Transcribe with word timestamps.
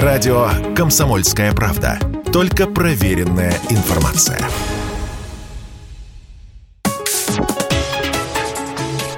Радио 0.00 0.48
«Комсомольская 0.74 1.52
правда». 1.52 1.98
Только 2.32 2.66
проверенная 2.66 3.52
информация. 3.68 4.40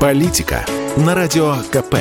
Политика 0.01 0.67
на 0.97 1.15
Радио 1.15 1.55
КП. 1.71 1.99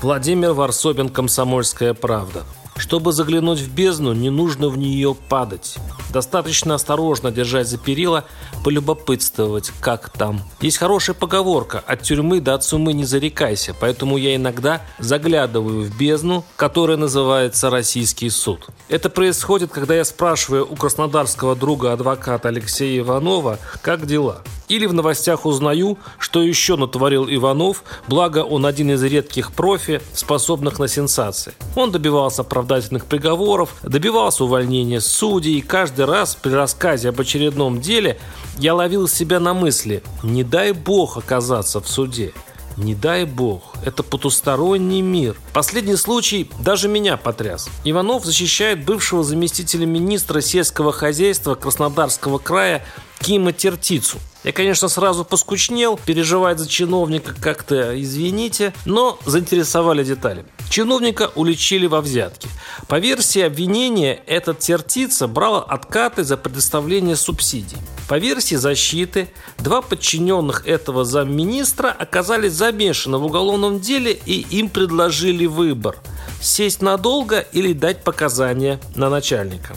Владимир 0.00 0.52
Варсобин, 0.52 1.08
«Комсомольская 1.08 1.94
правда». 1.94 2.44
Чтобы 2.88 3.12
заглянуть 3.12 3.60
в 3.60 3.70
бездну, 3.70 4.14
не 4.14 4.30
нужно 4.30 4.70
в 4.70 4.78
нее 4.78 5.14
падать. 5.14 5.76
Достаточно 6.10 6.74
осторожно 6.74 7.30
держать 7.30 7.68
за 7.68 7.76
перила, 7.76 8.24
полюбопытствовать, 8.64 9.70
как 9.78 10.08
там. 10.08 10.40
Есть 10.62 10.78
хорошая 10.78 11.14
поговорка 11.14 11.84
«от 11.86 12.00
тюрьмы 12.00 12.40
до 12.40 12.54
отсумы 12.54 12.94
не 12.94 13.04
зарекайся», 13.04 13.76
поэтому 13.78 14.16
я 14.16 14.34
иногда 14.36 14.80
заглядываю 14.98 15.82
в 15.82 15.98
бездну, 15.98 16.46
которая 16.56 16.96
называется 16.96 17.68
«Российский 17.68 18.30
суд». 18.30 18.66
Это 18.88 19.10
происходит, 19.10 19.70
когда 19.70 19.94
я 19.94 20.06
спрашиваю 20.06 20.66
у 20.66 20.74
краснодарского 20.74 21.54
друга 21.54 21.92
адвоката 21.92 22.48
Алексея 22.48 23.00
Иванова, 23.00 23.58
как 23.82 24.06
дела. 24.06 24.42
Или 24.68 24.86
в 24.86 24.92
новостях 24.92 25.46
узнаю, 25.46 25.98
что 26.18 26.42
еще 26.42 26.76
натворил 26.76 27.26
Иванов, 27.28 27.84
благо 28.06 28.38
он 28.38 28.66
один 28.66 28.90
из 28.90 29.02
редких 29.02 29.52
профи, 29.52 30.00
способных 30.12 30.78
на 30.78 30.88
сенсации. 30.88 31.54
Он 31.74 31.90
добивался 31.90 32.42
оправдательных 32.42 33.06
приговоров, 33.06 33.74
добивался 33.82 34.44
увольнения 34.44 35.00
судей, 35.00 35.58
и 35.58 35.62
каждый 35.62 36.04
раз 36.04 36.34
при 36.34 36.50
рассказе 36.50 37.08
об 37.08 37.20
очередном 37.20 37.80
деле 37.80 38.18
я 38.58 38.74
ловил 38.74 39.08
себя 39.08 39.40
на 39.40 39.54
мысли 39.54 40.02
«не 40.22 40.44
дай 40.44 40.72
бог 40.72 41.16
оказаться 41.16 41.80
в 41.80 41.88
суде». 41.88 42.32
Не 42.76 42.94
дай 42.94 43.24
бог, 43.24 43.74
это 43.84 44.04
потусторонний 44.04 45.00
мир. 45.00 45.36
Последний 45.52 45.96
случай 45.96 46.48
даже 46.60 46.86
меня 46.86 47.16
потряс. 47.16 47.68
Иванов 47.82 48.24
защищает 48.24 48.84
бывшего 48.84 49.24
заместителя 49.24 49.84
министра 49.84 50.40
сельского 50.40 50.92
хозяйства 50.92 51.56
Краснодарского 51.56 52.38
края 52.38 52.84
Кима 53.20 53.52
Тертицу. 53.52 54.18
Я, 54.44 54.52
конечно, 54.52 54.88
сразу 54.88 55.24
поскучнел, 55.24 55.98
переживать 56.04 56.58
за 56.58 56.68
чиновника 56.68 57.34
как-то, 57.40 58.00
извините, 58.00 58.72
но 58.84 59.18
заинтересовали 59.26 60.04
детали. 60.04 60.44
Чиновника 60.70 61.30
уличили 61.34 61.86
во 61.86 62.00
взятке. 62.00 62.48
По 62.86 62.98
версии 62.98 63.42
обвинения, 63.42 64.20
этот 64.26 64.60
Тертица 64.60 65.26
брал 65.26 65.56
откаты 65.68 66.24
за 66.24 66.36
предоставление 66.36 67.16
субсидий. 67.16 67.78
По 68.08 68.18
версии 68.18 68.54
защиты, 68.54 69.28
два 69.58 69.82
подчиненных 69.82 70.66
этого 70.66 71.04
замминистра 71.04 71.88
оказались 71.88 72.52
замешаны 72.52 73.18
в 73.18 73.24
уголовном 73.24 73.80
деле 73.80 74.12
и 74.12 74.40
им 74.50 74.68
предложили 74.68 75.46
выбор– 75.46 75.96
сесть 76.40 76.82
надолго 76.82 77.40
или 77.40 77.72
дать 77.72 78.04
показания 78.04 78.80
на 78.94 79.10
начальника. 79.10 79.76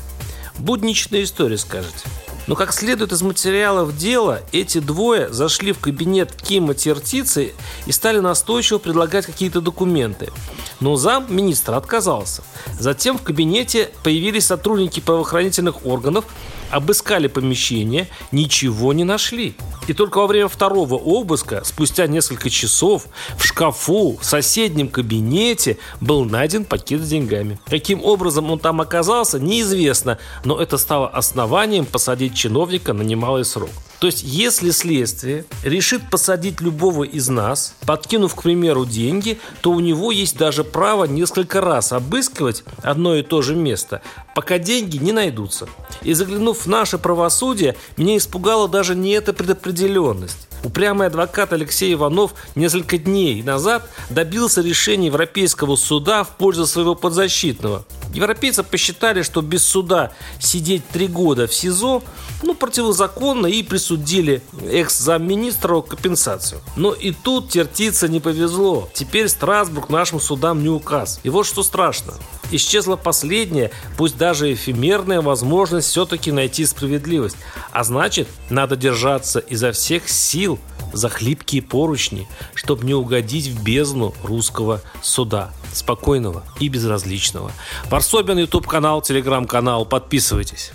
Будничная 0.57 1.23
история, 1.23 1.57
скажете. 1.57 2.07
Но, 2.47 2.55
как 2.55 2.73
следует 2.73 3.11
из 3.11 3.21
материалов 3.21 3.95
дела, 3.95 4.41
эти 4.51 4.79
двое 4.79 5.31
зашли 5.31 5.71
в 5.71 5.79
кабинет 5.79 6.33
Кима 6.33 6.73
Тертицы 6.73 7.53
и 7.85 7.91
стали 7.91 8.19
настойчиво 8.19 8.79
предлагать 8.79 9.25
какие-то 9.25 9.61
документы. 9.61 10.31
Но 10.79 10.95
замминистра 10.95 11.77
отказался. 11.77 12.43
Затем 12.79 13.17
в 13.17 13.21
кабинете 13.21 13.91
появились 14.03 14.47
сотрудники 14.47 14.99
правоохранительных 14.99 15.85
органов, 15.85 16.25
обыскали 16.71 17.27
помещение, 17.27 18.07
ничего 18.31 18.93
не 18.93 19.03
нашли. 19.03 19.55
И 19.87 19.93
только 19.93 20.19
во 20.19 20.27
время 20.27 20.47
второго 20.47 20.95
обыска, 20.95 21.61
спустя 21.65 22.07
несколько 22.07 22.49
часов, 22.49 23.07
в 23.37 23.45
шкафу 23.45 24.17
в 24.19 24.25
соседнем 24.25 24.87
кабинете 24.87 25.77
был 25.99 26.25
найден 26.25 26.65
пакет 26.65 27.01
с 27.01 27.09
деньгами. 27.09 27.59
Каким 27.65 28.03
образом 28.03 28.49
он 28.51 28.59
там 28.59 28.81
оказался, 28.81 29.39
неизвестно, 29.39 30.17
но 30.45 30.59
это 30.59 30.77
стало 30.77 31.07
основанием 31.07 31.85
посадить 31.85 32.35
чиновника 32.35 32.93
на 32.93 33.01
немалый 33.01 33.45
срок. 33.45 33.69
То 34.01 34.07
есть, 34.07 34.23
если 34.23 34.71
следствие 34.71 35.45
решит 35.63 36.01
посадить 36.09 36.59
любого 36.59 37.03
из 37.03 37.29
нас, 37.29 37.75
подкинув, 37.85 38.33
к 38.33 38.41
примеру, 38.41 38.83
деньги, 38.83 39.39
то 39.61 39.69
у 39.69 39.79
него 39.79 40.11
есть 40.11 40.35
даже 40.39 40.63
право 40.63 41.05
несколько 41.05 41.61
раз 41.61 41.91
обыскивать 41.91 42.63
одно 42.81 43.15
и 43.15 43.21
то 43.21 43.43
же 43.43 43.55
место, 43.55 44.01
пока 44.33 44.57
деньги 44.57 44.97
не 44.97 45.11
найдутся. 45.11 45.69
И 46.01 46.13
заглянув 46.13 46.65
в 46.65 46.67
наше 46.67 46.97
правосудие, 46.97 47.75
меня 47.95 48.17
испугала 48.17 48.67
даже 48.67 48.95
не 48.95 49.11
эта 49.11 49.33
предопределенность. 49.33 50.47
Упрямый 50.63 51.05
адвокат 51.05 51.53
Алексей 51.53 51.93
Иванов 51.93 52.33
несколько 52.55 52.97
дней 52.97 53.43
назад 53.43 53.87
добился 54.09 54.61
решения 54.61 55.07
Европейского 55.07 55.75
суда 55.75 56.23
в 56.23 56.37
пользу 56.37 56.65
своего 56.65 56.95
подзащитного. 56.95 57.85
Европейцы 58.13 58.63
посчитали, 58.63 59.21
что 59.21 59.41
без 59.41 59.65
суда 59.65 60.11
сидеть 60.39 60.87
три 60.89 61.07
года 61.07 61.47
в 61.47 61.53
СИЗО 61.53 62.03
ну, 62.43 62.55
противозаконно 62.55 63.47
и 63.47 63.63
присудили 63.63 64.41
экс-замминистру 64.69 65.81
компенсацию. 65.81 66.61
Но 66.75 66.93
и 66.93 67.11
тут 67.11 67.49
тертица 67.49 68.07
не 68.07 68.19
повезло. 68.19 68.89
Теперь 68.93 69.29
Страсбург 69.29 69.89
нашим 69.89 70.19
судам 70.19 70.61
не 70.63 70.69
указ. 70.69 71.19
И 71.23 71.29
вот 71.29 71.45
что 71.45 71.63
страшно. 71.63 72.13
Исчезла 72.51 72.97
последняя, 72.97 73.71
пусть 73.97 74.17
даже 74.17 74.53
эфемерная 74.53 75.21
возможность 75.21 75.87
все-таки 75.87 76.31
найти 76.31 76.65
справедливость. 76.65 77.37
А 77.71 77.83
значит, 77.83 78.27
надо 78.49 78.75
держаться 78.75 79.39
изо 79.39 79.71
всех 79.71 80.09
сил 80.09 80.59
за 80.93 81.09
хлипкие 81.09 81.61
поручни, 81.61 82.27
чтобы 82.53 82.85
не 82.85 82.93
угодить 82.93 83.47
в 83.47 83.63
бездну 83.63 84.13
русского 84.23 84.81
суда. 85.01 85.51
Спокойного 85.73 86.43
и 86.59 86.67
безразличного. 86.67 87.51
Варсобин, 87.89 88.37
YouTube-канал, 88.37 89.01
телеграм-канал. 89.01 89.85
Подписывайтесь. 89.85 90.71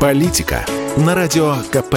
Политика 0.00 0.64
на 0.96 1.14
Радио 1.14 1.56
КП. 1.70 1.96